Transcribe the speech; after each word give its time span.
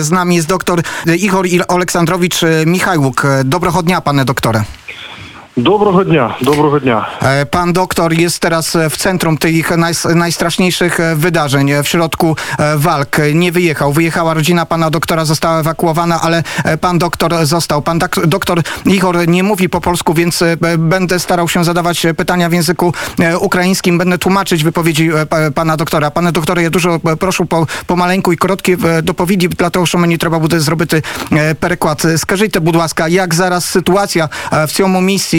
Z 0.00 0.10
nami 0.10 0.36
jest 0.36 0.48
doktor 0.48 0.82
Igor 1.16 1.46
Oleksandrowicz 1.68 2.40
Michajłuk. 2.66 3.22
Dobrocho 3.44 3.82
dnia, 3.82 4.00
panie 4.00 4.24
doktorze. 4.24 4.64
Доброго 5.57 6.05
dnia, 6.05 6.35
dobrego 6.41 6.79
dnia. 6.79 7.05
E, 7.21 7.45
Pan 7.45 7.73
doktor 7.73 8.13
jest 8.13 8.39
teraz 8.39 8.77
w 8.89 8.97
centrum 8.97 9.37
tych 9.37 9.77
naj, 9.77 9.93
najstraszniejszych 10.15 10.99
wydarzeń, 11.15 11.71
w 11.83 11.87
środku 11.87 12.35
e, 12.59 12.77
walk. 12.77 13.17
Nie 13.33 13.51
wyjechał. 13.51 13.93
Wyjechała 13.93 14.33
rodzina 14.33 14.65
pana 14.65 14.89
doktora, 14.89 15.25
została 15.25 15.59
ewakuowana, 15.59 16.21
ale 16.21 16.43
e, 16.63 16.77
pan 16.77 16.97
doktor 16.97 17.45
został. 17.45 17.81
Pan 17.81 17.99
dak, 17.99 18.27
doktor 18.27 18.61
Igor 18.85 19.27
nie 19.27 19.43
mówi 19.43 19.69
po 19.69 19.81
polsku, 19.81 20.13
więc 20.13 20.43
będę 20.77 21.19
starał 21.19 21.47
się 21.47 21.63
zadawać 21.63 22.07
pytania 22.17 22.49
w 22.49 22.53
języku 22.53 22.93
ukraińskim. 23.39 23.97
Będę 23.97 24.17
tłumaczyć 24.17 24.63
wypowiedzi 24.63 25.11
pana 25.55 25.77
doktora. 25.77 26.11
Panie 26.11 26.31
doktorze, 26.31 26.63
ja 26.63 26.69
dużo 26.69 26.99
proszę 27.19 27.45
po, 27.45 27.67
помаленьку 27.85 28.33
і 28.33 28.35
короткі 28.35 28.77
доповіді 29.03 29.47
для 29.47 29.69
того, 29.69 29.85
що 29.85 29.97
мені 29.97 30.17
треба 30.17 30.39
буде 30.39 30.59
зробити 30.59 31.03
переклад. 31.59 32.07
Скажіть, 32.17 32.57
будь 32.57 32.75
ласка, 32.75 33.07
як 33.07 33.33
зараз 33.33 33.65
ситуація 33.65 34.29
в 34.51 34.71
цьому 34.71 35.01
місці 35.01 35.38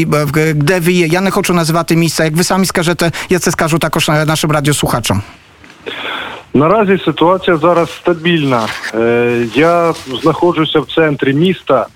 Де 0.56 0.80
ви 0.80 0.92
є. 0.92 1.08
Я 1.08 1.22
не 1.22 1.32
хочу 1.32 1.54
називати 1.54 1.96
місця. 1.96 2.24
Як 2.24 2.34
ви 2.34 2.44
самі 2.44 2.66
скажете, 2.66 3.12
я 3.30 3.40
це 3.40 3.52
скажу 3.52 3.80
також 3.80 4.10
нашим 4.10 4.52
радіослухачам. 4.52 5.22
Наразі 6.54 6.98
ситуація 7.06 7.58
зараз 7.58 7.92
стабільна. 7.92 8.68
Е, 8.96 9.46
Я 9.56 9.94
знаходжуся 10.22 10.80
в 10.80 10.86
центрі 10.86 11.34
міста. 11.34 11.88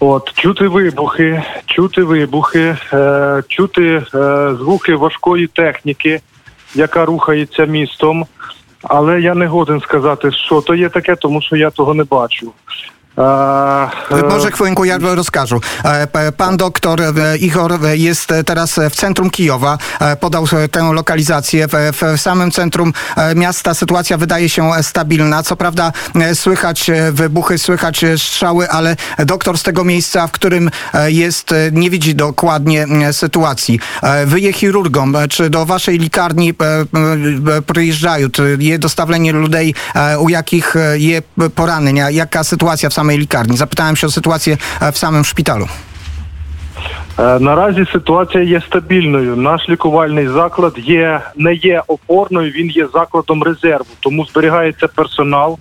От 0.00 0.32
чути 0.32 0.68
вибухи, 0.68 1.42
чути 1.66 2.02
вибухи, 2.02 2.76
е, 2.92 3.42
чути 3.48 4.02
е, 4.14 4.54
звуки 4.58 4.94
важкої 4.94 5.46
техніки, 5.46 6.20
яка 6.74 7.04
рухається 7.04 7.64
містом. 7.64 8.26
Але 8.82 9.20
я 9.20 9.34
не 9.34 9.46
годен 9.46 9.80
сказати, 9.80 10.32
що 10.32 10.60
то 10.60 10.74
є 10.74 10.88
таке, 10.88 11.16
тому 11.16 11.42
що 11.42 11.56
я 11.56 11.70
того 11.70 11.94
не 11.94 12.04
bачу. 12.04 12.52
Może 14.28 14.50
chwilkę 14.50 14.86
ja 14.86 14.98
rozkażę. 14.98 15.56
Pan 16.36 16.56
doktor 16.56 17.00
Igor 17.40 17.72
jest 17.92 18.32
teraz 18.46 18.80
w 18.90 18.96
centrum 18.96 19.30
Kijowa. 19.30 19.78
Podał 20.20 20.46
tę 20.70 20.90
lokalizację. 20.92 21.66
W 21.92 22.20
samym 22.20 22.50
centrum 22.50 22.92
miasta 23.34 23.74
sytuacja 23.74 24.16
wydaje 24.16 24.48
się 24.48 24.70
stabilna. 24.82 25.42
Co 25.42 25.56
prawda 25.56 25.92
słychać 26.34 26.90
wybuchy, 27.12 27.58
słychać 27.58 28.04
strzały, 28.16 28.70
ale 28.70 28.96
doktor 29.18 29.58
z 29.58 29.62
tego 29.62 29.84
miejsca, 29.84 30.26
w 30.26 30.32
którym 30.32 30.70
jest, 31.06 31.54
nie 31.72 31.90
widzi 31.90 32.14
dokładnie 32.14 32.86
sytuacji. 33.12 33.80
Wy 34.26 34.52
chirurgom, 34.52 35.16
czy 35.30 35.50
do 35.50 35.66
waszej 35.66 35.98
likarni 35.98 36.54
przyjeżdżają? 37.72 38.28
Je 38.58 38.78
dostawienie 38.78 39.32
ludzi, 39.32 39.74
u 40.20 40.28
jakich 40.28 40.74
je 40.94 41.22
poranenia? 41.54 42.10
Jaka 42.10 42.44
sytuacja 42.44 42.90
w 42.90 42.94
samym 42.94 43.07
samej 43.07 43.17
likarni. 43.17 43.57
Zapytałem 43.57 43.95
się 43.95 44.07
o 44.07 44.11
sytuację 44.11 44.57
w 44.93 44.97
samym 44.97 45.23
szpitalu. 45.23 45.67
Наразі 47.39 47.85
ситуація 47.93 48.43
є 48.43 48.61
стабільною. 48.61 49.35
Наш 49.35 49.69
лікувальний 49.69 50.27
заклад 50.27 50.73
є 50.77 51.21
не 51.35 51.53
є 51.53 51.83
опорною, 51.87 52.51
він 52.51 52.69
є 52.69 52.87
закладом 52.93 53.43
резерву. 53.43 53.85
Тому 53.99 54.25
зберігається 54.25 54.87
персонал, 54.87 55.57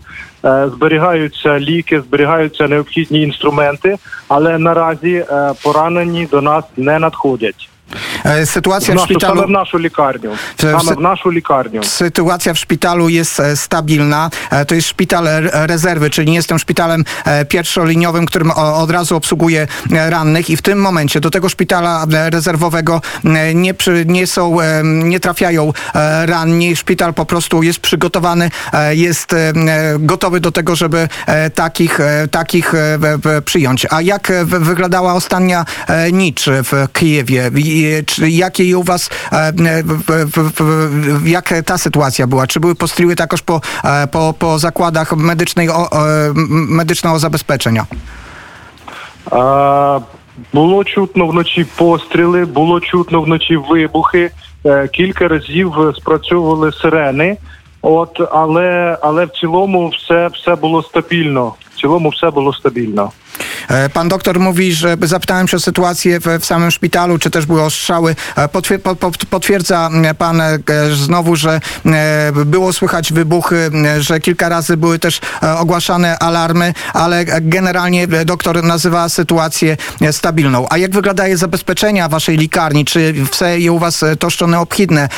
зберігаються 0.75 1.61
ліки, 1.61 2.01
зберігаються 2.01 2.69
необхідні 2.69 3.23
інструменти, 3.23 3.97
але 4.29 4.59
наразі 4.59 5.25
поранені 5.63 6.29
до 6.31 6.43
нас 6.43 6.65
не 6.77 6.99
надходять. 6.99 7.69
E, 8.24 8.46
sytuacja 8.46 8.96
w, 8.96 8.98
w 8.98 9.04
szpitalu. 9.04 9.36
Same 9.36 9.48
w 9.48 9.50
naszą. 9.50 9.78
Same 10.60 10.96
w 10.96 11.00
naszą 11.00 11.30
likarnię. 11.30 11.84
Sytuacja 11.84 12.54
w 12.54 12.60
szpitalu 12.60 13.10
jest 13.10 13.40
e, 13.40 13.58
stabilna. 13.58 14.30
E, 14.52 14.66
to 14.66 14.76
jest 14.76 14.88
szpital 14.88 15.28
rezerwy, 15.54 16.10
czyli 16.10 16.30
nie 16.30 16.36
jestem 16.36 16.60
szpitalem 16.60 17.04
pierwszoliniowym, 17.50 18.26
którym 18.26 18.52
od 18.52 18.92
razu 18.92 19.16
obsługuje 19.16 19.68
rannych 19.92 20.50
i 20.50 20.58
w 20.58 20.62
tym 20.62 20.82
momencie 20.82 21.20
do 21.20 21.30
tego 21.30 21.50
szpitala 21.50 22.06
rezerwowego 22.10 23.02
nie, 23.54 23.74
przy, 23.74 24.06
nie 24.08 24.28
są, 24.28 24.58
nie 24.84 25.20
trafiają 25.20 25.74
ranni. 26.26 26.76
Szpital 26.76 27.14
po 27.14 27.26
prostu 27.26 27.64
jest 27.64 27.80
przygotowany, 27.80 28.50
jest 28.92 29.36
gotowy 30.00 30.40
do 30.40 30.52
tego, 30.52 30.76
żeby 30.76 31.10
takich, 31.56 32.00
takich 32.32 32.74
przyjąć. 33.46 33.88
A 33.90 34.02
jak 34.02 34.32
wyglądała 34.46 35.14
ostatnia 35.14 35.66
nicz 36.12 36.46
w 36.50 36.88
Kijewie? 36.94 37.52
Czy 38.08 38.30
jakie 38.30 38.78
u 38.78 38.84
was, 38.84 39.10
jak 41.26 41.54
ta 41.66 41.78
sytuacja 41.78 42.28
była? 42.28 42.48
Czy 42.48 42.60
były 42.60 42.76
postrzeliły 42.76 43.16
takoż 43.16 43.42
po, 43.42 43.62
po, 44.12 44.34
po 44.40 44.60
zakładach 44.60 45.16
medycznej, 45.16 45.70
medycznego 46.50 47.20
zabezpieczenia? 47.20 47.86
А, 49.32 50.00
було 50.54 50.84
чутно 50.84 51.28
вночі 51.28 51.66
постріли, 51.76 52.46
було 52.46 52.80
чутно 52.80 53.22
вночі 53.22 53.58
вибухи. 53.58 54.32
Кілька 54.92 55.28
разів 55.28 55.74
спрацьовували 55.98 56.72
сирени. 56.72 57.38
От, 57.82 58.22
але 58.32 58.98
але 59.02 59.26
в 59.26 59.30
цілому 59.30 59.90
все 59.90 60.28
все 60.28 60.56
було 60.56 60.84
стабільно. 60.84 61.54
В 61.76 61.82
цілому 61.82 62.10
все 62.10 62.30
було 62.30 62.54
стабільно. 62.54 63.12
E, 63.68 63.90
pan 63.90 64.10
doktor 64.10 64.40
mówi, 64.40 64.74
że 64.74 64.98
zapytałem 65.02 65.48
się 65.48 65.58
o 65.58 65.60
sytuację 65.60 66.20
w, 66.20 66.26
w 66.40 66.46
samym 66.46 66.72
szpitalu, 66.72 67.20
czy 67.20 67.30
też 67.30 67.46
były 67.46 67.62
ostrzały. 67.62 68.16
E, 68.36 68.50
potwierdza 69.30 69.90
pan 70.18 70.42
e, 70.42 70.60
znowu, 70.94 71.36
że 71.36 71.60
było 72.46 72.74
słychać 72.74 73.14
wybuchy, 73.14 73.72
że 74.00 74.20
kilka 74.20 74.50
razy 74.50 74.78
były 74.78 75.00
też 75.00 75.20
ogłaszane 75.58 76.20
alarmy, 76.20 76.74
ale 76.94 77.26
generalnie 77.26 78.08
doktor 78.08 78.64
nazywa 78.64 79.10
sytuację 79.10 79.78
stabilną. 80.12 80.66
A 80.70 80.78
jak 80.78 80.92
wyglądają 80.92 81.38
zabezpieczenia 81.38 82.10
waszej 82.10 82.38
likarni? 82.38 82.86
Czy 82.86 83.14
wseje 83.32 83.72
u 83.72 83.80
was 83.80 84.06
toszczone 84.20 84.60
obchidne 84.60 85.10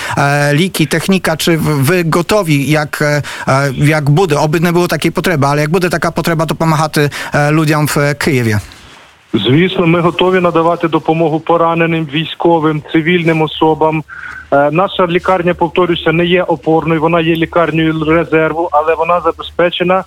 liki, 0.51 0.87
technika? 0.87 1.37
Czy 1.37 1.57
wy 1.57 2.03
gotowi, 2.03 2.71
jak, 2.71 3.03
jak 3.75 4.09
budy? 4.09 4.39
Obydne 4.39 4.73
było 4.73 4.87
takiej 4.87 5.11
potrzeby, 5.11 5.47
ale 5.47 5.61
jak 5.61 5.69
budy 5.69 5.89
taka 5.89 6.11
potrzeba, 6.11 6.45
to 6.45 6.55
pomachaty 6.55 7.09
ludziom 7.51 7.87
w 7.87 7.95
Києві? 8.13 8.55
Звісно, 9.33 9.87
ми 9.87 9.99
готові 9.99 10.39
надавати 10.39 10.87
допомогу 10.87 11.39
пораненим 11.39 12.07
військовим, 12.13 12.83
цивільним 12.91 13.41
особам. 13.41 14.03
Е, 14.51 14.71
наша 14.71 15.07
лікарня, 15.07 15.53
повторюся, 15.53 16.11
не 16.11 16.25
є 16.25 16.43
опорною, 16.43 17.01
вона 17.01 17.21
є 17.21 17.35
лікарнею 17.35 18.03
резерву, 18.03 18.69
але 18.71 18.95
вона 18.95 19.21
забезпечена 19.21 20.03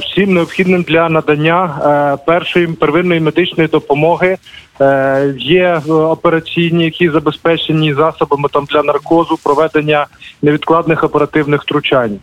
всім 0.00 0.34
необхідним 0.34 0.82
для 0.82 1.08
надання 1.08 1.64
е, 1.64 2.24
першої 2.26 2.66
первинної 2.66 3.20
медичної 3.20 3.68
допомоги 3.68 4.38
Е, 4.80 5.34
є 5.38 5.82
операційні, 5.88 6.84
які 6.84 7.10
забезпечені 7.10 7.94
засобами 7.94 8.48
там 8.52 8.64
для 8.64 8.82
наркозу, 8.82 9.38
проведення 9.44 10.06
невідкладних 10.42 11.04
оператywnych 11.04 11.62
втручань. 11.62 12.18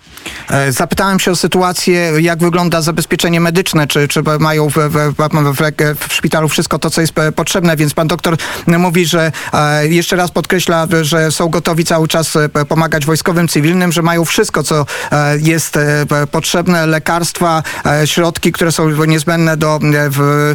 Zapytałem 0.70 1.20
się 1.20 1.32
o 1.32 1.36
sytuację, 1.36 2.12
jak 2.20 2.40
wygląda 2.40 2.82
zabezpieczenie 2.82 3.40
medyczne, 3.40 3.88
czy, 3.88 4.08
czy 4.08 4.22
mają 4.40 4.70
w, 4.70 4.74
w, 4.74 5.16
w, 5.18 6.08
w 6.08 6.14
szpitalu 6.14 6.48
wszystko 6.48 6.80
to, 6.80 6.90
co 6.90 7.02
jest 7.02 7.14
potrzebne, 7.36 7.76
więc 7.76 7.94
pan 7.94 8.08
doktor 8.08 8.38
mówi, 8.68 9.06
że 9.06 9.32
jeszcze 9.90 10.16
raz 10.16 10.32
podkreśla, 10.32 10.88
że 11.02 11.32
są 11.32 11.50
gotowi 11.50 11.86
cały 11.86 12.08
czas 12.08 12.38
pomagać 12.68 13.06
wojskowym, 13.06 13.48
cywilnym, 13.48 13.92
że 13.92 14.02
mają 14.02 14.26
wszystko, 14.26 14.64
co 14.64 14.86
jest 15.40 15.80
potrzebne, 16.32 16.88
lekarstwa, 17.43 17.63
środki, 18.07 18.53
które 18.53 18.73
są 18.73 19.05
niezbędne 19.05 19.57
do 19.57 19.79
w, 20.11 20.55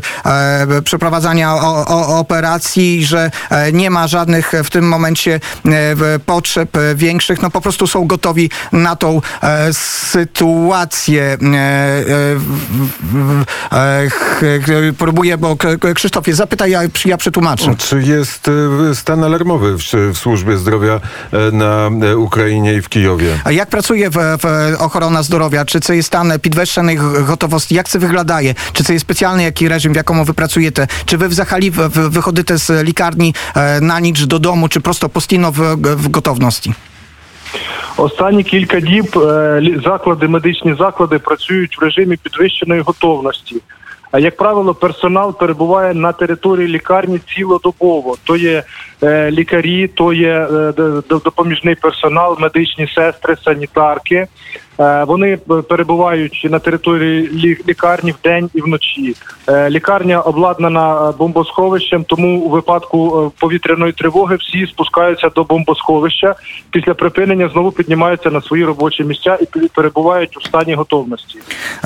przeprowadzania 0.83 1.55
o 1.55 2.19
operacji, 2.19 3.05
że 3.05 3.31
e, 3.49 3.71
nie 3.71 3.89
ma 3.89 4.07
żadnych 4.07 4.51
w 4.63 4.69
tym 4.69 4.87
momencie 4.87 5.39
e, 5.65 6.19
potrzeb 6.19 6.77
większych. 6.95 7.41
No 7.41 7.49
po 7.49 7.61
prostu 7.61 7.87
są 7.87 8.07
gotowi 8.07 8.49
na 8.71 8.95
tą 8.95 9.21
e, 9.43 9.73
sytuację. 9.73 11.37
Próbuję, 14.97 15.37
bo 15.37 15.57
Krzysztofie, 15.95 16.35
zapytaj, 16.35 16.71
ja, 16.71 16.81
ja 17.05 17.17
przetłumaczę. 17.17 17.75
Czy 17.77 18.01
jest 18.01 18.49
stan 18.93 19.23
alarmowy 19.23 19.77
w, 19.77 19.81
w 20.13 20.17
służbie 20.17 20.57
zdrowia 20.57 20.99
na 21.51 21.89
Ukrainie 22.17 22.73
i 22.73 22.81
w 22.81 22.89
Kijowie? 22.89 23.39
Jak 23.49 23.69
pracuje 23.69 24.09
w, 24.09 24.15
w 24.15 24.75
ochrona 24.79 25.23
zdrowia? 25.23 25.65
Czy 25.65 25.79
co 25.79 25.93
jest 25.93 26.07
stan 26.07 26.31
підвищених 26.77 27.25
gotowości? 27.25 27.75
Jak 27.75 27.89
to 27.89 27.99
wygląda? 27.99 28.39
Czy 28.73 28.83
to 28.83 28.93
jest 28.93 29.05
specjalny 29.05 29.43
jaki 29.43 29.67
reżim, 29.67 29.93
w 29.93 29.95
jakim 29.95 30.25
wy 30.25 30.33
pracujecie? 30.33 30.87
Czy 31.05 31.17
wy 31.17 31.27
взагалі 31.27 31.71
wychodzите 32.09 32.57
z 32.57 32.83
likarni 32.83 33.33
na 33.81 33.99
nicz 33.99 34.25
do 34.25 34.39
domu, 34.39 34.67
czy 34.69 34.81
prosto 34.81 35.09
постійно 35.09 35.51
w, 35.51 35.59
w 35.75 36.15
готовності? 36.15 36.73
Останні 37.97 38.43
кілька 38.43 38.79
діб 38.79 39.05
заклади, 39.85 40.27
медичні 40.27 40.75
заклади 40.79 41.19
працюють 41.19 41.77
в 41.77 41.83
режимі 41.83 42.17
підвищеної 42.17 42.81
готовності. 42.81 43.55
Як 44.13 44.37
правило, 44.37 44.73
персонал 44.73 45.37
перебуває 45.37 45.93
на 45.93 46.11
території 46.11 46.67
лікарні 46.67 47.19
цілодобово. 47.35 48.17
То 48.23 48.35
є 48.35 48.63
е, 49.03 49.31
лікарі, 49.31 49.87
то 49.87 50.13
є 50.13 50.47
е, 50.51 50.73
допоміжний 51.09 51.75
персонал, 51.75 52.37
медичні 52.39 52.87
сестри, 52.95 53.35
санітарки. 53.43 54.27
Е, 54.80 55.04
Вони 55.04 55.38
е, 55.50 55.62
перебувають 55.62 56.46
на 56.50 56.58
території 56.58 57.30
лі- 57.30 57.68
лікарні 57.68 58.14
вдень 58.20 58.50
і 58.54 58.60
вночі. 58.60 59.16
Е, 59.48 59.70
Лікарня 59.70 60.20
обладнана 60.20 61.08
е, 61.10 61.12
бомбосховищем, 61.18 62.04
тому 62.04 62.40
у 62.40 62.50
випадку 62.50 63.26
е, 63.26 63.30
повітряної 63.40 63.92
тривоги 63.92 64.36
всі 64.36 64.66
спускаються 64.66 65.28
до 65.28 65.44
бомбосховища. 65.44 66.34
Після 66.70 66.94
припинення 66.94 67.48
знову 67.52 67.72
піднімаються 67.72 68.30
на 68.30 68.40
свої 68.42 68.64
робочі 68.64 69.04
місця 69.04 69.38
і 69.42 69.46
пе- 69.46 69.68
перебувають 69.74 70.36
у 70.36 70.40
стані 70.40 70.74
готовності. 70.74 71.38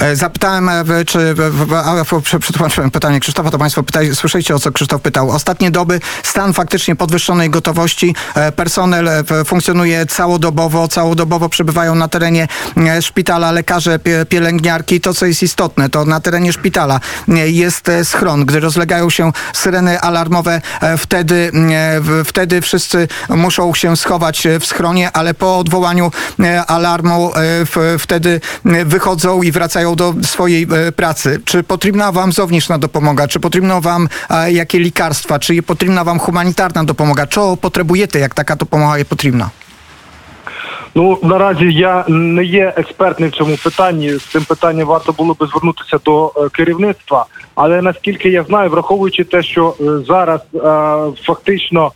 E, 0.02 0.14
Zapytałem, 0.16 0.68
e, 0.68 0.84
w- 0.84 1.04
czy, 1.04 1.34
w- 1.34 1.66
w- 1.68 1.74
a, 1.74 2.04
w- 2.04 2.22
prze- 2.22 2.38
przetłumaczyłem 2.38 2.90
pytanie 2.90 3.20
Krzysztofa, 3.20 3.50
to 3.50 3.58
Państwo 3.58 3.82
pytaj, 3.82 4.14
słyszycie 4.14 4.54
o 4.54 4.58
co 4.58 4.72
Krzysztof 4.72 5.00
pytał. 5.00 5.30
Ostatnie 5.30 5.70
doby 5.70 6.00
stan 6.22 6.52
faktycznie 6.52 6.96
podwyższonej 6.96 7.50
gotowości, 7.50 8.14
e, 8.34 8.52
personel 8.52 9.08
e, 9.08 9.22
w- 9.22 9.44
funkcjonuje 9.48 10.06
całodobowo, 10.06 10.88
całodobowo 10.88 11.48
przebywają 11.48 11.94
na 11.94 12.08
terenie 12.08 12.48
e, 12.76 12.79
szpitala 13.01 13.51
lekarze, 13.51 13.99
pie- 13.99 14.25
pielęgniarki. 14.25 15.01
To, 15.01 15.13
co 15.13 15.25
jest 15.25 15.43
istotne, 15.43 15.89
to 15.89 16.05
na 16.05 16.19
terenie 16.19 16.53
szpitala 16.53 16.99
e, 17.29 17.49
jest 17.49 17.89
e, 17.89 18.05
schron. 18.05 18.45
Gdy 18.45 18.59
rozlegają 18.59 19.09
się 19.09 19.31
syreny 19.53 19.99
alarmowe, 19.99 20.61
e, 20.81 20.97
wtedy, 20.97 21.51
e, 21.71 22.23
wtedy 22.25 22.61
wszyscy 22.61 23.07
muszą 23.29 23.73
się 23.73 23.97
schować 23.97 24.45
e, 24.45 24.59
w 24.59 24.65
schronie, 24.65 25.11
ale 25.11 25.33
po 25.33 25.57
odwołaniu 25.59 26.11
e, 26.39 26.65
alarmu 26.65 27.31
e, 27.35 27.97
wtedy 27.97 28.41
e, 28.65 28.85
wychodzą 28.85 29.41
i 29.41 29.51
wracają 29.51 29.95
do 29.95 30.13
swojej 30.23 30.67
e, 30.87 30.91
pracy. 30.91 31.41
Czy 31.45 31.63
potrzebna 31.63 32.11
wam 32.11 32.31
zownieszna 32.31 32.77
dopomoga? 32.77 33.27
Czy 33.27 33.39
potrzebna 33.39 33.81
wam 33.81 34.09
e, 34.29 34.51
jakie 34.51 34.79
lekarstwa? 34.79 35.39
Czy 35.39 35.61
potrzebna 35.63 36.03
wam 36.03 36.19
humanitarna 36.19 36.83
dopomoga? 36.83 37.27
Czego 37.27 37.57
potrzebujecie, 37.57 38.19
jak 38.19 38.33
taka 38.33 38.55
dopomoga 38.55 38.97
jest 38.97 39.09
potrzebna? 39.09 39.49
Ну 40.95 41.17
наразі 41.23 41.73
я 41.73 42.05
не 42.07 42.43
є 42.43 42.73
експертний 42.77 43.29
в 43.29 43.31
цьому 43.31 43.55
питанні. 43.63 44.09
З 44.09 44.23
цим 44.23 44.43
питанням 44.43 44.87
варто 44.87 45.11
було 45.11 45.35
би 45.39 45.47
звернутися 45.47 45.99
до 46.05 46.27
е, 46.27 46.49
керівництва. 46.51 47.25
Але 47.55 47.81
наскільки 47.81 48.29
я 48.29 48.43
знаю, 48.43 48.69
враховуючи 48.69 49.23
те, 49.23 49.43
що 49.43 49.73
е, 49.79 49.83
зараз 50.07 50.41
е, 50.55 50.59
фактично 51.23 51.91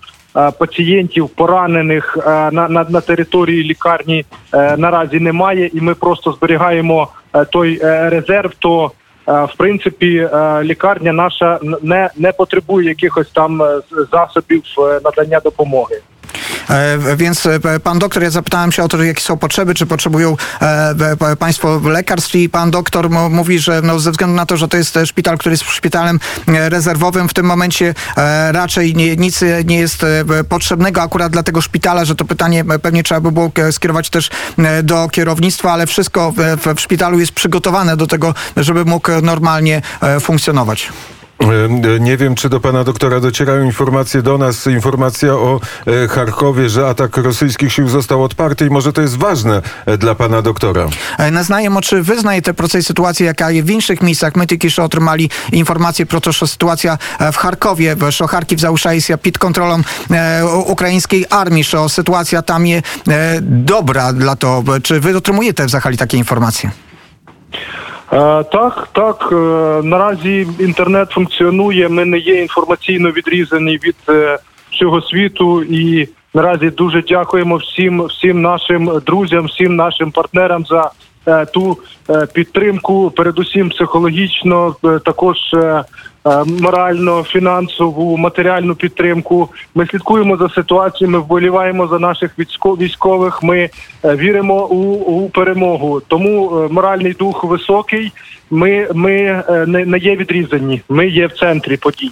пацієнтів 0.60 1.30
поранених 1.30 2.18
на, 2.26 2.52
на, 2.52 2.86
на 2.90 3.02
території 3.02 3.64
лікарні 3.64 4.26
наразі 4.54 5.20
немає, 5.20 5.70
і 5.74 5.82
ми 5.82 5.94
просто 5.94 6.32
зберігаємо 6.32 7.08
той 7.52 7.80
резерв, 8.10 8.52
то 8.60 8.92
в 9.26 9.52
принципі 9.58 10.30
лікарня 10.62 11.14
наша 11.14 11.60
не, 11.82 12.10
не 12.18 12.32
потребує 12.32 12.90
якихось 12.90 13.30
там 13.30 13.62
засобів 14.12 14.64
надання 15.04 15.40
допомоги. 15.40 16.02
E, 16.70 17.16
Więc 17.18 17.46
e, 17.46 17.80
pan 17.80 18.00
doktor, 18.00 18.24
ja 18.24 18.30
zapytałem 18.30 18.72
się 18.72 18.84
o 18.84 18.88
to, 18.88 19.04
jakie 19.04 19.22
są 19.22 19.38
potrzeby, 19.38 19.74
czy 19.74 19.86
potrzebują 19.86 20.38
e, 20.62 21.36
państwo 21.40 21.82
lekarstw 21.84 22.36
i 22.36 22.50
pan 22.50 22.72
doktor 22.72 23.10
mówi, 23.10 23.60
że 23.60 23.82
no, 23.82 24.00
ze 24.00 24.12
względu 24.12 24.36
na 24.36 24.46
to, 24.46 24.58
że 24.58 24.68
to 24.68 24.78
jest 24.78 25.00
szpital, 25.06 25.38
który 25.38 25.54
jest 25.54 25.64
szpitalem 25.64 26.20
rezerwowym, 26.48 27.30
w 27.30 27.34
tym 27.34 27.46
momencie 27.46 27.94
raczej 28.52 28.96
nie, 28.96 29.16
nic 29.16 29.42
nie 29.66 29.80
jest 29.80 30.06
potrzebnego 30.50 31.02
akurat 31.02 31.32
dla 31.32 31.44
tego 31.44 31.62
szpitala, 31.62 32.06
że 32.06 32.16
to 32.16 32.26
pytanie 32.26 32.66
pewnie 32.82 33.04
trzeba 33.04 33.22
by 33.22 33.32
było 33.32 33.52
skierować 33.72 34.10
też 34.10 34.30
do 34.84 35.10
kierownictwa, 35.10 35.72
ale 35.72 35.88
wszystko 35.88 36.32
w, 36.32 36.76
w, 36.76 36.82
szpitalu 36.82 37.20
jest 37.20 37.32
przygotowane 37.32 37.98
do 37.98 38.08
tego, 38.08 38.34
żeby 38.58 38.86
mógł 38.86 39.12
normalnie 39.22 39.82
funkcjonować. 40.22 40.90
E, 41.40 42.00
nie 42.00 42.18
wiem, 42.18 42.36
czy 42.36 42.50
do 42.50 42.60
pana 42.60 42.84
doktora 42.84 43.20
docierają 43.20 43.64
informacje 43.64 44.22
do 44.22 44.38
nas, 44.38 44.68
informacja 44.68 45.34
o 45.34 45.60
e, 45.88 46.08
Charkowie, 46.08 46.70
że 46.70 46.88
atak 46.88 47.18
rosyjskich 47.18 47.74
sił 47.74 47.90
został 47.90 48.24
odparty 48.24 48.66
i 48.66 48.70
może 48.70 48.94
to 48.94 49.02
jest 49.02 49.18
ważne 49.18 49.62
e, 49.86 49.98
dla 49.98 50.16
pana 50.16 50.42
doktora. 50.42 50.88
Naznajem 51.32 51.78
oczy 51.78 51.96
no, 51.98 52.04
wyznaje 52.04 52.42
te 52.42 52.54
procesy 52.54 52.84
sytuacji, 52.84 53.26
jaka 53.26 53.52
jest 53.52 53.68
w 53.68 53.70
innych 53.70 54.02
miejscach. 54.02 54.36
My 54.36 54.48
tylko 54.48 54.84
otrzymali 54.84 55.30
informacje 55.52 56.06
pro 56.06 56.22
to, 56.22 56.34
sytuacja 56.34 56.98
w 57.34 57.38
Charkowie, 57.38 57.96
że 58.10 58.28
Charkiw 58.28 58.60
zauszaje 58.60 59.02
się 59.02 59.18
pod 59.18 59.38
kontrolą 59.38 59.82
ukraińskiej 60.66 61.26
armii, 61.30 61.64
że 61.64 61.90
sytuacja 61.90 62.42
tam 62.42 62.68
jest 62.68 62.86
dobra 63.42 64.14
dla 64.14 64.36
to. 64.36 64.64
Czy 64.84 65.00
wy 65.00 65.18
otrzymujecie 65.18 65.66
w 65.66 65.70
Zachali 65.70 65.98
takie 65.98 66.18
informacje? 66.18 66.72
Е, 68.13 68.44
Так, 68.44 68.90
так. 68.92 69.30
е, 69.31 69.36
Наразі 69.84 70.48
інтернет 70.60 71.10
функціонує. 71.12 71.90
Ми 71.90 72.06
не 72.06 72.18
є 72.18 72.42
інформаційно 72.42 73.12
відрізані 73.12 73.78
від 73.78 73.96
е, 74.10 74.38
всього 74.72 75.02
світу. 75.02 75.63
І 75.63 76.10
наразі 76.34 76.69
дуже 76.69 77.02
дякуємо 77.02 77.56
всім, 77.56 78.04
всім 78.04 78.42
нашим 78.42 79.02
друзям, 79.06 79.46
всім 79.46 79.75
нашим 79.75 80.12
партнерам 80.12 80.66
за 80.66 80.92
ту 81.54 81.77
е, 82.10 82.27
підтримку, 82.33 83.12
передусім 83.16 83.69
психологічно, 83.69 84.75
е, 84.86 85.00
також 85.06 85.38
е, 85.54 85.57
е, 85.57 85.83
морально, 86.62 87.24
фінансову, 87.24 88.18
матеріальну 88.18 88.75
підтримку. 88.75 89.50
Ми 89.75 89.88
слідкуємо 89.88 90.38
за 90.38 90.50
ситуацією, 90.50 91.12
ми 91.12 91.19
вболіваємо 91.19 91.88
за 91.88 92.00
наших 92.00 92.31
військо- 92.39 92.77
військових. 92.77 93.44
Ми 93.44 93.69
е, 94.06 94.16
віримо 94.16 94.66
у, 94.68 94.75
у 94.94 95.30
перемогу. 95.30 96.01
Тому 96.07 96.60
е, 96.60 96.68
моральний 96.74 97.13
дух 97.13 97.44
високий. 97.44 98.12
Ми, 98.51 98.88
ми 98.94 99.12
е, 99.13 99.66
не, 99.68 99.86
не 99.86 99.98
є 99.98 100.16
відрізані. 100.16 100.81
Ми 100.89 101.07
є 101.07 101.27
в 101.27 101.31
центрі 101.31 101.77
подій. 101.77 102.12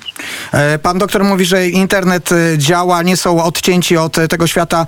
E, 0.54 0.80
Pan 0.80 0.98
doktor 0.98 1.24
mówi, 1.24 1.46
że 1.46 1.70
internet 1.70 2.32
e, 2.32 2.58
działa, 2.58 3.04
nie 3.04 3.18
są 3.18 3.44
odcięci 3.44 3.98
od 3.98 4.18
e, 4.18 4.28
tego 4.28 4.48
świata 4.48 4.86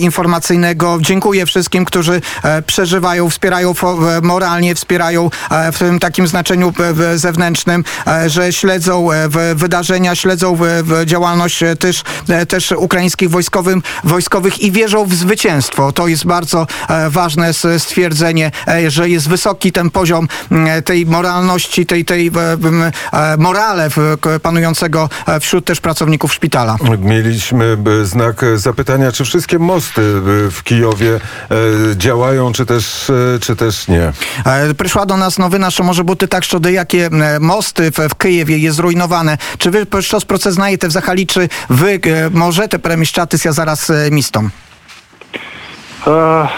informacyjnego. 0.00 0.98
Dziękuję 1.00 1.46
wszystkim, 1.46 1.84
którzy 1.84 2.20
przeżywają, 2.66 3.30
wspierają 3.30 3.74
moralnie, 4.22 4.74
wspierają 4.74 5.30
w 5.72 5.78
tym 5.78 5.98
takim 5.98 6.26
znaczeniu 6.26 6.72
zewnętrznym, 7.14 7.84
że 8.26 8.52
śledzą 8.52 9.08
wydarzenia, 9.54 10.14
śledzą 10.14 10.58
działalność 11.06 11.64
też, 11.78 12.02
też 12.48 12.72
ukraińskich 12.72 13.30
wojskowym, 13.30 13.82
wojskowych 14.04 14.60
i 14.60 14.72
wierzą 14.72 15.04
w 15.04 15.14
zwycięstwo. 15.14 15.92
To 15.92 16.08
jest 16.08 16.26
bardzo 16.26 16.66
ważne 17.10 17.52
stwierdzenie, 17.78 18.50
że 18.88 19.08
jest 19.08 19.28
wysoki 19.28 19.72
ten 19.72 19.90
poziom 19.90 20.28
tej 20.84 21.06
moralności, 21.06 21.86
tej, 21.86 22.04
tej 22.04 22.30
morale 23.38 23.88
panującego 24.42 25.01
e, 25.01 25.39
wśród 25.39 25.65
też 25.65 25.79
pracowników 25.79 26.33
szpitala. 26.33 26.75
Mieliśmy 26.99 27.77
e, 28.01 28.05
znak 28.05 28.43
e, 28.43 28.57
zapytania, 28.57 29.11
czy 29.11 29.23
wszystkie 29.25 29.59
mosty 29.59 30.01
e, 30.01 30.51
w 30.51 30.61
Kijowie 30.63 31.15
e, 31.15 31.19
działają, 31.97 32.53
czy 32.53 32.65
też, 32.65 33.09
e, 33.09 33.39
czy 33.39 33.55
też 33.55 33.87
nie. 33.87 34.13
Е, 34.45 34.73
Прийшла 34.73 35.05
до 35.05 35.17
нас 35.17 35.37
новина, 35.39 35.71
що 35.71 35.83
може 35.83 36.03
бути 36.03 36.27
так, 36.27 36.43
що 36.43 36.59
деякі 36.59 36.97
е, 36.97 37.39
мости 37.39 37.89
в, 37.89 38.07
в 38.07 38.13
Києві 38.13 38.59
є 38.59 38.71
зруйноване. 38.71 39.37
Чи 39.57 39.69
ви 39.69 39.85
про 39.85 40.01
щось 40.01 40.23
про 40.23 40.37
це 40.37 40.51
знаєте 40.51 40.87
взагалі? 40.87 41.25
Чи 41.25 41.49
ви 41.69 41.99
е, 42.05 42.29
можете 42.33 42.77
переміщатися 42.77 43.51
зараз 43.51 43.89
е, 43.89 44.09
містом? 44.11 44.51
Е, 46.06 46.10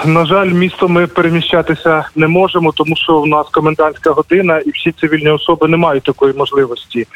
на 0.04 0.24
жаль, 0.26 0.50
місто 0.50 0.88
ми 0.88 1.06
переміщатися 1.06 2.04
не 2.16 2.28
можемо, 2.28 2.72
тому 2.72 2.96
що 2.96 3.20
в 3.20 3.26
нас 3.26 3.48
комендантська 3.48 4.10
година, 4.10 4.58
і 4.58 4.70
всі 4.70 4.92
цивільні 4.92 5.30
особи 5.30 5.68
не 5.68 5.76
мають 5.76 6.02
такої 6.02 6.34
можливості. 6.34 7.00
Е, 7.00 7.06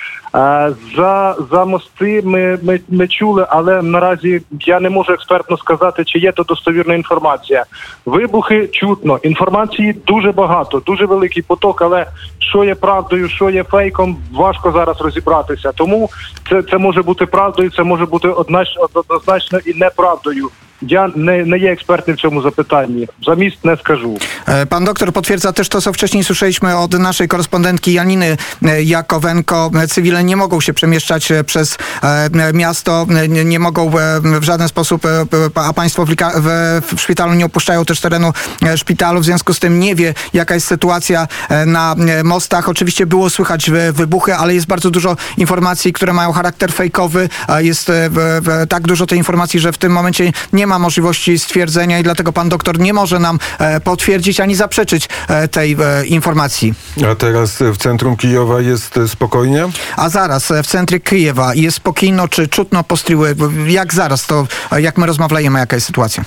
за, 0.97 1.37
за 1.51 1.65
мости 1.65 2.23
ми, 2.25 2.59
ми, 2.63 2.81
ми 2.89 3.09
чули, 3.09 3.47
але 3.49 3.83
наразі 3.83 4.43
я 4.61 4.81
не 4.81 4.91
можу 4.91 5.13
експертно 5.13 5.57
сказати, 5.57 6.05
чи 6.05 6.19
є 6.19 6.33
то 6.33 6.43
достовірна 6.43 6.95
інформація. 6.95 7.65
Вибухи 8.07 8.69
чутно, 8.73 9.19
інформації 9.23 9.93
дуже 10.07 10.33
багато, 10.33 10.83
дуже 10.87 11.07
великий 11.07 11.43
поток, 11.43 11.83
але 11.83 12.07
що 12.39 12.65
є 12.65 12.75
правдою, 12.75 13.29
що 13.29 13.51
є 13.51 13.65
фейком, 13.65 14.17
важко 14.33 14.73
зараз 14.73 15.01
розібратися. 15.01 15.73
Тому 15.73 16.11
це, 16.51 16.63
це 16.63 16.79
може 16.79 17.03
бути 17.03 17.27
правдою, 17.27 17.71
це 17.71 17.83
може 17.83 18.07
бути 18.07 18.29
однозначно 18.29 19.59
і 19.67 19.75
неправдою. 19.75 20.51
Я 20.88 21.12
не, 21.16 21.46
не 21.46 21.58
є 21.58 21.72
експертним 21.72 22.16
в 22.18 22.20
цьому 22.20 22.42
запитанні. 22.42 23.08
За 23.26 23.36
міст 23.36 23.66
не 23.66 23.78
скажу. 23.78 24.18
E, 24.48 24.66
Pan 24.66 24.86
doktor 24.86 25.12
potwierdza 25.12 25.52
też 25.54 25.70
to, 25.70 25.82
co 25.82 25.94
wcześniej 25.94 26.24
słyszeliśmy 26.24 26.78
od 26.78 26.94
naszej 26.94 27.28
korespondentki 27.28 27.94
Janiny 27.94 28.38
e, 28.66 28.84
Jakowenko. 28.84 29.72
E, 29.84 29.88
Cywile 29.88 30.24
nie 30.24 30.36
mogą 30.36 30.62
się 30.62 30.74
przemieszczać 30.74 31.32
e, 31.32 31.44
przez 31.44 31.78
e, 32.04 32.30
miasto, 32.54 33.06
e, 33.24 33.28
nie, 33.28 33.46
nie 33.46 33.60
mogą 33.60 33.88
e, 34.00 34.20
w 34.40 34.44
żaden 34.44 34.68
sposób, 34.68 35.06
e, 35.06 35.26
p- 35.26 35.62
a 35.62 35.74
państwo 35.74 36.06
w, 36.06 36.10
lika- 36.10 36.32
w, 36.36 36.48
w 36.96 37.02
szpitalu 37.02 37.34
nie 37.34 37.46
opuszczają 37.46 37.86
też 37.86 38.00
terenu 38.00 38.34
e, 38.66 38.78
szpitalu, 38.78 39.20
w 39.22 39.26
związku 39.26 39.54
z 39.54 39.60
tym 39.60 39.80
nie 39.80 39.96
wie, 39.96 40.14
jaka 40.34 40.54
jest 40.54 40.68
sytuacja 40.68 41.28
e, 41.50 41.66
na 41.66 41.96
e, 42.20 42.24
mostach. 42.24 42.70
Oczywiście 42.70 43.06
było 43.06 43.30
słychać 43.30 43.70
e, 43.70 43.92
wybuchy, 43.92 44.36
ale 44.36 44.54
jest 44.56 44.68
bardzo 44.68 44.90
dużo 44.92 45.16
informacji, 45.38 45.94
które 45.94 46.14
mają 46.14 46.32
charakter 46.32 46.74
fejkowy. 46.74 47.30
a 47.48 47.62
Jest 47.62 47.90
e, 47.90 48.10
w, 48.10 48.16
w, 48.44 48.68
tak 48.70 48.84
dużo 48.84 49.06
tej 49.06 49.18
informacji, 49.18 49.60
że 49.60 49.72
w 49.72 49.78
tym 49.78 49.92
momencie 49.92 50.32
nie 50.54 50.67
ma 50.68 50.80
możliwości 50.80 51.40
stwierdzenia 51.40 52.00
i 52.00 52.04
dlatego 52.04 52.34
pan 52.34 52.50
doktor 52.50 52.80
nie 52.80 52.94
może 52.94 53.20
nam 53.20 53.40
e, 53.60 53.80
potwierdzić 53.80 54.40
ani 54.40 54.56
zaprzeczyć 54.56 55.10
e, 55.30 55.48
tej 55.48 55.72
e, 55.80 56.06
informacji. 56.06 56.74
A 57.12 57.16
teraz 57.16 57.62
e, 57.62 57.72
w 57.74 57.78
centrum 57.78 58.18
Kijowa 58.18 58.62
jest 58.62 58.98
e, 58.98 59.08
spokojnie? 59.08 59.66
A 59.98 60.10
zaraz 60.10 60.52
e, 60.52 60.64
w 60.64 60.68
centrum 60.68 61.00
Kijewa 61.00 61.56
jest 61.56 61.78
spokojno, 61.78 62.28
czy 62.28 62.48
czutno 62.48 62.84
postrzeliły? 62.84 63.36
Jak 63.68 63.94
zaraz 63.94 64.28
to, 64.28 64.48
e, 64.72 64.82
jak 64.82 64.98
my 64.98 65.06
rozmawiamy, 65.06 65.60
jaka 65.60 65.76
jest 65.76 65.88
sytuacja? 65.88 66.24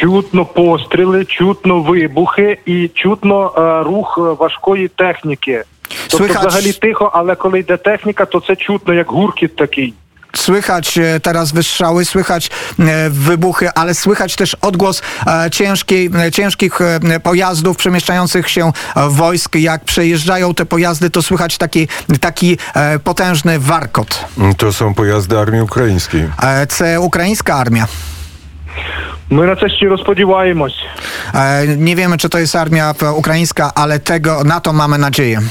чутно 0.00 0.44
постріли, 0.44 1.24
чутно 1.24 1.80
вибухи 1.82 2.58
і 2.66 2.90
чутно 2.94 3.52
е, 3.58 3.84
рух 3.84 4.18
е, 4.18 4.20
важкої 4.20 4.88
техніки. 4.88 5.64
Тобто, 6.08 6.16
Słychać- 6.26 6.46
взагалі 6.46 6.72
тихо, 6.72 7.10
але 7.14 7.34
коли 7.34 7.58
йде 7.58 7.76
техніка, 7.76 8.24
то 8.24 8.40
це 8.40 8.56
чутно 8.56 8.94
як 8.94 9.10
гуркіт 9.10 9.56
такий. 9.56 9.94
Słychać 10.35 10.97
e, 10.97 11.19
teraz 11.19 11.51
wystrzały, 11.51 12.05
słychać 12.05 12.49
e, 12.79 13.09
wybuchy, 13.09 13.69
ale 13.75 13.95
słychać 13.95 14.35
też 14.35 14.55
odgłos 14.61 15.01
e, 15.27 15.49
ciężkiej, 15.51 16.09
ciężkich 16.31 16.79
pojazdów 17.23 17.77
przemieszczających 17.77 18.49
się 18.49 18.71
wojsk. 19.09 19.55
Jak 19.55 19.83
przejeżdżają 19.83 20.53
te 20.53 20.65
pojazdy, 20.65 21.09
to 21.09 21.21
słychać 21.21 21.57
taki, 21.57 21.87
taki 22.19 22.57
potężny 23.03 23.59
warkot. 23.59 24.25
To 24.57 24.73
są 24.73 24.93
pojazdy 24.93 25.39
armii 25.39 25.61
ukraińskiej. 25.61 26.29
C 26.69 26.99
ukraińska 26.99 27.55
armia. 27.55 27.87
My 29.29 29.47
na 29.47 29.55
części 29.55 29.87
rozpodziewajmy. 29.87 30.65
Nie 31.77 31.95
wiemy, 31.95 32.17
czy 32.17 32.29
to 32.29 32.39
jest 32.39 32.55
armia 32.55 32.93
ukraińska, 33.15 33.71
ale 33.75 33.99
tego 33.99 34.43
na 34.43 34.59
to 34.59 34.73
mamy 34.73 34.97
nadzieję. 34.97 35.41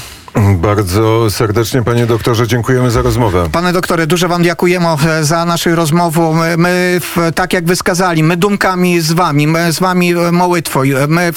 Bardzo 0.61 1.29
serdecznie, 1.29 1.83
panie 1.83 2.05
doktorze, 2.05 2.47
dziękujemy 2.47 2.91
za 2.91 3.01
rozmowę. 3.01 3.49
Panie 3.51 3.73
doktorze, 3.73 4.07
dużo 4.07 4.27
wam 4.27 4.43
dziękujemy 4.43 4.87
e, 4.87 5.23
za 5.23 5.45
naszą 5.45 5.75
rozmowę. 5.75 6.57
My, 6.57 7.01
tak 7.35 7.53
jak 7.53 7.65
wy 7.65 7.75
skazali, 7.75 8.23
my 8.23 8.37
dumkami 8.37 9.01
z 9.01 9.11
wami, 9.11 9.47
my 9.47 9.71
z 9.71 9.79
wami 9.79 10.13
e, 10.13 10.31
mołytwo, 10.31 10.85
e, 10.85 11.07
my 11.07 11.31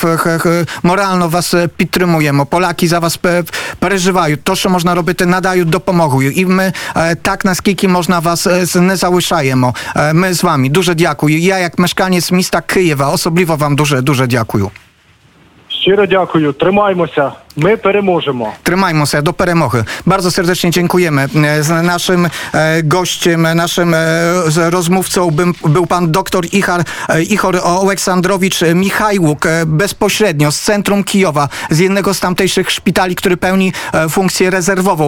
moralno 0.82 1.28
was 1.28 1.56
podtrzymujemy. 1.78 2.46
Polaki 2.46 2.88
za 2.88 3.00
was 3.00 3.18
przeżywają. 3.80 4.36
To, 4.44 4.56
co 4.56 4.68
można 4.68 4.94
robić, 4.94 5.18
nadają, 5.26 5.64
dopomogą. 5.64 6.20
I 6.20 6.46
my 6.46 6.72
tak 7.22 7.44
na 7.44 7.54
skiki 7.54 7.88
można 7.88 8.20
was 8.20 8.48
nie 8.80 8.96
załyszajemy. 8.96 9.66
My 10.14 10.34
z 10.34 10.42
wami. 10.42 10.70
Dużo 10.70 10.94
dziękuję. 10.94 11.38
Ja, 11.38 11.58
jak 11.58 11.78
mieszkaniec 11.78 12.32
miasta 12.32 12.62
Kyjewa, 12.62 13.08
osobliwo 13.08 13.56
wam 13.56 13.76
duże, 13.76 14.02
duże 14.02 14.28
dziękuję. 14.28 14.81
Щиро 15.81 16.05
дякую. 16.05 16.53
Тримаймося. 16.53 17.31
Ми 17.57 17.77
переможемо. 17.77 18.53
Trzymajmy 18.63 19.03
do 19.21 19.33
перемоги. 19.33 19.83
Bardzo 20.05 20.31
serdecznie 20.31 20.71
dziękujemy. 20.71 21.27
E, 21.45 21.63
Z 21.63 21.69
naszym 21.83 22.25
e, 22.53 22.83
gościem, 22.83 23.47
naszym 23.55 23.93
e, 23.93 23.97
z 24.47 24.73
rozmówcą 24.73 25.31
był, 25.31 25.53
był 25.65 25.85
pan 25.85 26.11
doktor 26.11 26.45
Ichar, 26.51 26.81
e, 27.09 27.23
Ichor 27.23 27.59
Oleksandrowicz 27.63 28.61
Michajłuk, 28.75 29.45
e, 29.45 29.65
bezpośrednio 29.65 30.51
z 30.51 30.59
centrum 30.61 31.03
Kijowa, 31.03 31.49
z 31.69 31.79
jednego 31.79 32.13
z 32.13 32.19
tamtejszych 32.19 32.71
szpitali, 32.71 33.15
który 33.15 33.37
pełni 33.37 33.73
e, 33.93 34.09
funkcję 34.09 34.49
rezerwową. 34.49 35.05